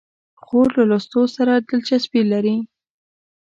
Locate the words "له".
0.77-0.83